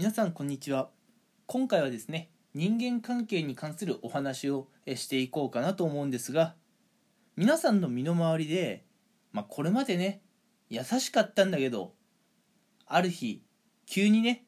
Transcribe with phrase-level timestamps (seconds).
[0.00, 0.88] 皆さんこんにちは。
[1.44, 6.54] 今回はですね人間関係に関するお話をしていこうかなと思うんですが
[7.36, 8.86] 皆さんの身の回りで、
[9.32, 10.22] まあ、これまでね
[10.70, 11.92] 優しかったんだけど
[12.86, 13.42] ある日
[13.84, 14.46] 急にね、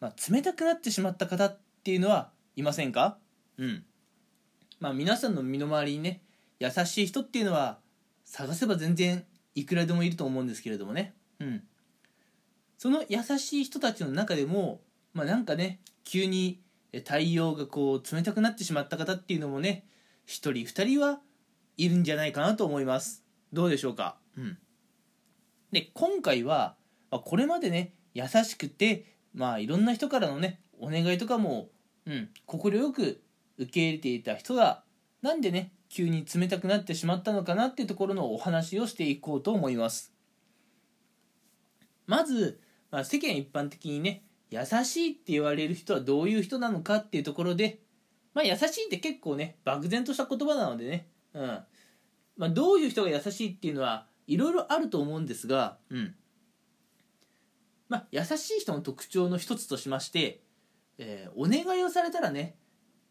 [0.00, 3.18] まあ、冷たくなってしまった方っていうのはいませんか？
[3.58, 3.84] うん。
[4.80, 6.22] まあ皆さんの身の回りにね
[6.58, 7.80] 優しい人っていうのは
[8.24, 11.12] 探せば全然いくらでもいると思うんですけれどもね。
[11.38, 11.62] うん。
[12.78, 14.80] その優しい人たちの中でも
[15.16, 16.60] まあなんかね急に
[16.92, 19.86] 太陽がこう冷たくなってしまった方っていうのもね
[20.26, 21.20] 1人2人は
[21.78, 23.24] いるんじゃないかなと思います。
[23.50, 24.18] どうでしょうか？
[24.36, 24.58] うん。
[25.72, 26.76] で今回は、
[27.10, 31.70] まあ、これまでね優しくてまあいろんな人からのねお願いとかも
[32.04, 32.60] うん快
[32.92, 33.22] く
[33.56, 34.82] 受け入れていた人が
[35.22, 40.12] なんでね急に冷たくなってしまったのかなっていうところのお話をしていこうと思います。
[42.06, 42.60] まず、
[42.90, 47.80] まあ、世間一般的にね優しいって言われる人はどういう人なのかっていうところで、
[48.34, 51.58] まあ、優しいって結構ね漠然とした言葉なのでね、うん。
[52.36, 56.14] まあ、どういう人が優しいっていうのはいろいろあると思うんですが、うん。
[57.88, 60.42] まあ、優しい人の特徴の一つとしまして、
[60.98, 62.56] えー、お願いをされたらね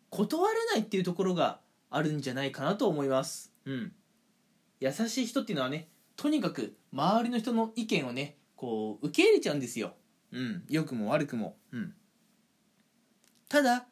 [0.09, 3.93] 断れないっていうところがあるんじゃないかなと思います、うん、
[4.79, 9.93] 優しい人っていうのはねとにかく周りの人の意見をねこう受け入れちゃうんですよ。
[10.31, 11.93] うん、良くも悪くも、うん、
[13.47, 13.85] ただ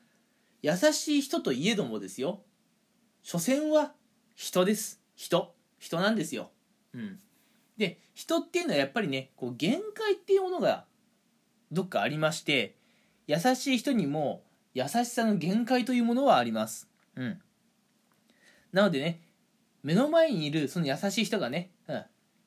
[0.62, 2.42] 優しい人といえどもですよ。
[3.22, 3.94] 所詮は
[4.36, 5.02] 人です。
[5.16, 5.54] 人。
[5.84, 6.50] 人なんですよ、
[6.94, 7.20] うん、
[7.78, 10.86] で人っていうのはやっぱりねこう限界っていうものが
[11.74, 12.78] どっかありまして
[13.28, 17.42] 優しい人にも優しさの限界というものはあります、うん、
[18.72, 19.20] なのでね
[19.84, 22.04] 目の前にいるその優しい人がね、うん、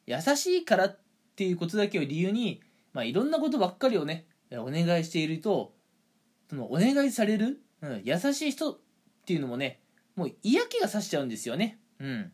[0.06, 0.98] 優しいからっ
[1.36, 2.62] ていうことだけを理由に
[2.96, 5.74] まあ、いろんなことばっかりをねお願いしていると
[6.48, 8.78] そのお願いされる、うん、優しい人っ
[9.26, 9.80] ていうのもね
[10.16, 11.78] もう嫌気がさしちゃうんですよね。
[12.00, 12.32] うん。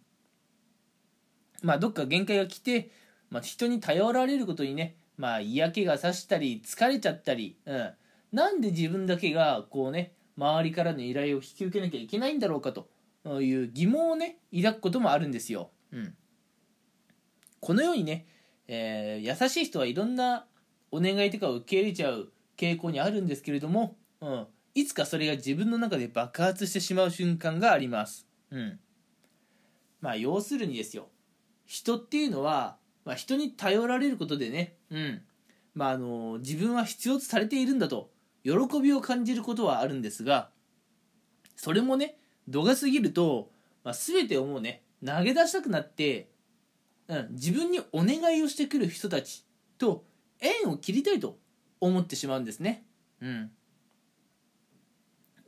[1.62, 2.92] まあどっか限界が来て、
[3.28, 7.90] まあ、人に頼られることにねまあ嫌気がさしたり疲れちゃったり、うん、
[8.30, 12.88] なんで自分だけがこうね周りからの依頼を引き受けなきゃいけないんだろうかと
[13.40, 15.70] いう疑問をね抱くこともあるんですよ。
[15.92, 16.14] うん、
[17.58, 18.28] このようにね、
[18.68, 20.46] えー、優しい人はいろんな
[20.92, 28.28] お願いとかを受け入れちゃう傾向にあるんですけれども、うん、いつかそれが自分の中で爆発してしまう瞬間があります。
[28.50, 28.78] うん。
[30.02, 31.08] まあ要するにですよ
[31.64, 35.22] 人っていうのは、まあ、人に頼られることでね、うん
[35.74, 38.10] まあ、あの自分は必要とされているんだと
[38.44, 40.50] 喜びを感じることはあるんですが
[41.56, 42.16] それもね
[42.48, 43.50] 度が過ぎると、
[43.84, 46.28] まあ、全てをもうね投げ出したくなって、
[47.08, 49.44] うん、自分にお願いをしてくる人たち
[49.78, 50.04] と
[50.42, 51.38] 縁を切りたいと
[51.80, 52.84] 思ってしまうんですね。
[53.20, 53.50] うん、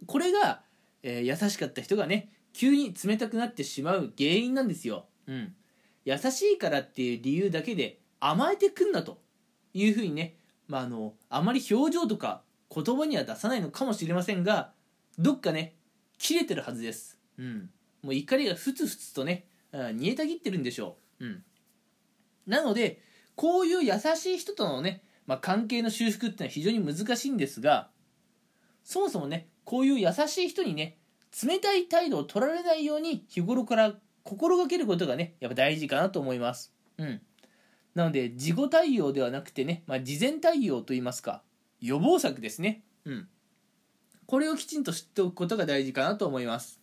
[0.06, 0.62] これが、
[1.03, 5.06] えー、優しかった人がね急に冷たくなってしまう原因なんですよ。
[5.27, 5.55] うん、
[6.05, 9.21] 優しいからっていう理由だけで甘えてくんなと
[9.75, 10.37] いうふうにね、
[10.69, 12.43] まあ、あのあまり表情とか
[12.75, 14.72] 言葉には出さないのかもしれませんが
[15.19, 15.75] どっかね
[16.19, 17.19] 切れてるはずです。
[17.38, 17.71] うん、
[18.03, 21.25] もう怒りがふつふつとね煮えたぎってるんでしょう。
[21.25, 21.44] うん、
[22.47, 23.03] なので
[23.37, 27.89] こういう優しい人とのね、まあ、関係の修復っていうのは非常に難しいんですが
[28.84, 30.99] そもそもねこういう優しい人にね
[31.43, 36.73] 冷たい態度を取られないように日頃から心がけることがねやっぱ大事かなと思います。
[36.99, 37.21] うん。
[37.94, 41.43] なので事後対応ではなくてね、まあ、事前対応といいますか
[41.81, 42.83] 予防策ですね。
[43.05, 43.28] うん。
[44.27, 46.81] これをきちんと知っておくことが大事かなと思います。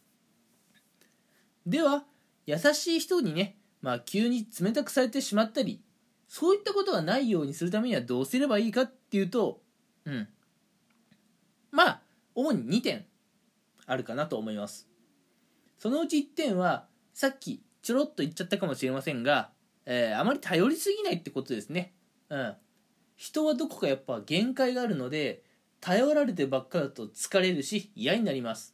[1.66, 2.04] では
[2.46, 5.82] 優しい人にね、まあ、急に冷たくされてしまったり
[6.32, 9.60] そういったことがないようにするためにはどうすればいいかっていうと、
[10.06, 10.30] うん。
[11.72, 12.02] まあ、
[12.34, 13.06] 主に2点
[13.86, 14.88] あるかなと思います。
[15.78, 19.52] そのうち1点は、さっきちょろっと言っちゃったかもしれませんが、
[19.86, 21.92] えー、あまり頼りすぎないってことですね。
[22.30, 22.56] うん。
[23.18, 25.44] 人はどこかやっぱ限界があるので、
[25.82, 28.74] 頼られてばっかだと疲れるし嫌になります。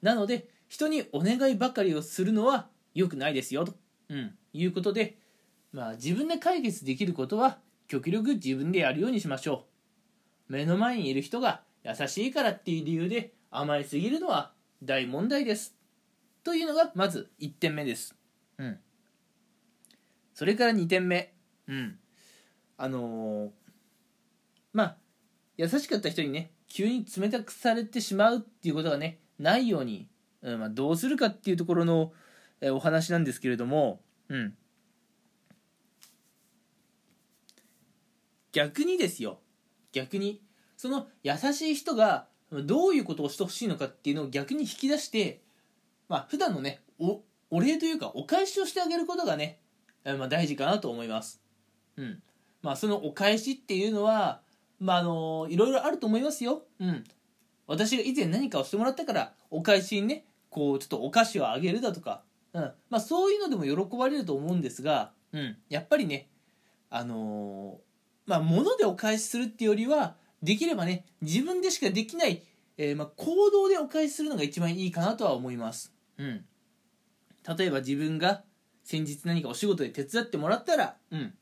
[0.00, 3.74] なので、人にお願いばかりをするのは良くないですよと、
[4.08, 5.18] うん、いうことで、
[5.78, 9.66] まあ自分で解決できることは極力自分でやるようにしましょ
[10.48, 10.52] う。
[10.52, 14.50] 目の前にいる人が優しいからっていう理由で甘えすぎるのは
[14.82, 15.76] 大問題です。
[16.42, 18.16] というのがまず1点目です。
[18.58, 18.80] うん。
[20.34, 21.32] それから2点目。
[21.68, 21.96] うん。
[22.76, 23.50] あのー、
[24.72, 24.96] まあ
[25.56, 30.08] 優しかった人にね急に冷たくされてしまうっていうことがねないように、
[30.42, 32.12] うんまあ、どうするかっていうところの、
[32.60, 34.54] えお話なんですけれどもうん
[38.58, 39.38] 逆にですよ。
[39.92, 40.42] 逆に。
[40.76, 45.42] その優しい人がどういうことをしてほしいのかっていうのを逆に引き出して
[46.08, 47.20] まあ普段のねお
[47.50, 49.60] お礼というかお返しをしてあげることがね、
[50.04, 51.40] まあ、大事かなと思います。
[51.96, 52.20] うん。
[52.62, 54.40] まあそのお返しっていうのは
[54.80, 56.62] まああのいろいろあると思いますよ。
[56.80, 57.04] うん。
[57.68, 62.22] 私が以前何かをしてもらったからお返しにねこうちょっとお菓子をあげるだとか、
[62.54, 62.62] うん。
[62.90, 66.28] まあ、そういうのでも喜ばれると思うんですが、うん、やっぱりね
[66.90, 67.87] あのー、
[68.28, 72.42] まあ物でお返しするっていうよりはできればね自分でしかできない、
[72.76, 76.44] えー、まあ、行動でお返しするのが一番いいかなとは思います、うん、
[77.58, 78.42] 例えば自分が
[78.84, 81.34] 先日何かお仕事で手伝ってもらったら、うん、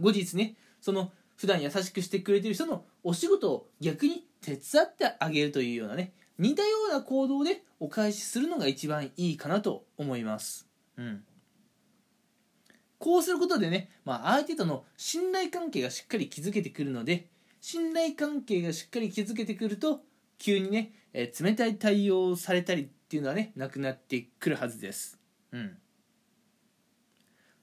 [0.00, 10.66] 後日ねその普段優しくしてくれてる人のお仕事を逆に手伝ってあげるというようなね似たような行動でお返しするのが一番いいかなと思います。
[10.96, 11.22] うん。
[13.00, 17.28] こうすることでね、まあ、相手との信頼関係がしっかり築けてくるので、
[17.60, 20.02] 信頼関係がしっかり築けてくると、
[20.38, 25.18] 急にね、えー、冷たい対応をされたりっていうのはね、なくなってくるはずです。
[25.50, 25.78] うん。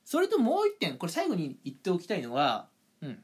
[0.04, 2.69] それともう一点、これ最後に言っておきたいのは、
[3.01, 3.19] うん。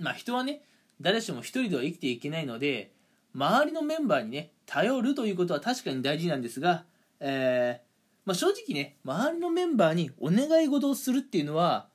[0.00, 0.62] まあ人はね、
[1.00, 2.92] 誰しも一人では生きていけないので、
[3.32, 6.84] 周りのメンバーにね、頼るということは確かに大事なんですが、
[7.20, 7.91] えー、
[8.24, 11.88] まあ、正直ね、周りのメンバーにお願い事をするっていうのは、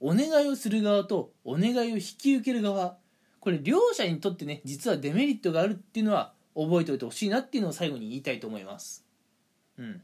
[0.00, 2.96] お願いをする側とお願いを引き受ける側、
[3.40, 9.04] これ両者にとってね、実はデメリットがあるっていうのは覚えておいてほしいなっていうのを最後に言いたいと思います。
[9.78, 10.02] うん。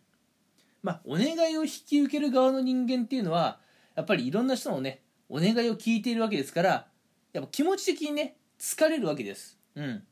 [0.82, 3.60] まあ、お願いを引き受ける側の人間っていうのは、
[3.94, 6.86] やっぱりいろんな人のね、お願いを聞いているわけですから、
[7.32, 9.58] やっぱ気持ち的にね、疲れるわけです。
[9.74, 10.02] うん。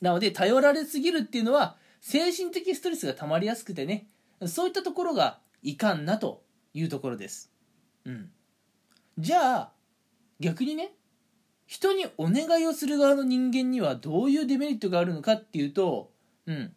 [0.00, 4.08] なので、頼られすぎるっていうのは、精神的ストレスが溜まりやすくてね、
[4.48, 6.42] そういったところがいかんなと
[6.74, 7.52] いうところです。
[8.04, 8.30] うん。
[9.18, 9.72] じゃあ、
[10.40, 10.92] 逆にね、
[11.66, 16.10] 人にお願いをする側の人間にはどういうデメリットがあるのかっていうと、
[16.46, 16.72] うん。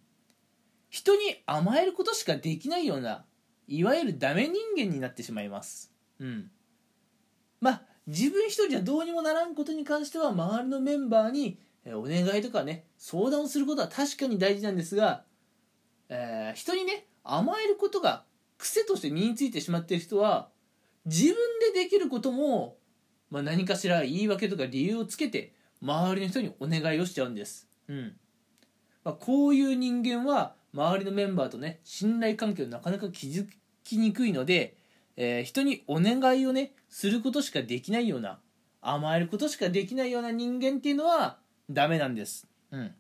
[0.90, 3.26] 人に甘えることしかできないような、
[3.68, 5.94] いわゆるダメ人間になってしまいます。
[6.20, 6.52] うん。
[7.60, 11.60] まあ、自分一人じゃどうにもならんことに関しては、周りのメンバーに
[11.94, 15.24] お願いとかね相談をすることは確かに大事なんですが、
[16.10, 18.24] えー、人にね甘えることが
[18.58, 20.50] 癖として身についてしまっている人は
[21.06, 21.36] 自分
[21.74, 22.78] でできることも、
[23.30, 28.14] まあ、何かしら言い訳とか理由をつけて周りの人にお願いをしちゃうんです、うん
[29.04, 33.48] まあ、こういう人間は周りのメンバーとね信頼関係をなかなか築
[33.84, 34.76] きにくいので、
[35.18, 38.40] えー、人にお願いをねすることしかできないような
[38.82, 41.38] 甘えることしかできないような人間っていうのは
[41.70, 42.48] ダメなんです。
[42.72, 42.94] うん。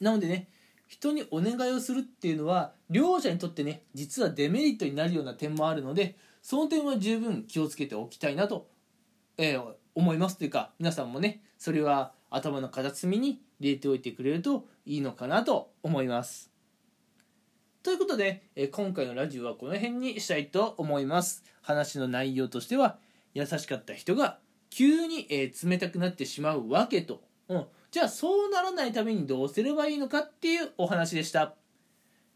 [0.00, 0.48] なのでね、
[0.86, 8.68] 人にお願いをするっていうのは、両者にとってね、実はデメリットになるような点もあるので、その点は十分気をつけておきたいなと、
[9.38, 9.64] えー、
[9.94, 16.50] 思いますというか、皆さんもね、それは頭の片隅に入れておいてくれるといいのかなと思います。
[17.82, 21.44] ということで、えー、今回のラジオはこの辺にしたいと思います。
[21.62, 22.98] 話の内容としては、
[23.34, 24.38] 優しかった人が
[24.70, 31.54] 急に、えー、冷たくなってしまうわけとうん、じゃあそうならないためにどうすればいいのかっていうお話でした。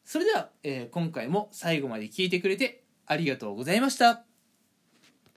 [0.05, 4.28] それでは、えー、今回も最後まで聞いてくれてありがとうございました。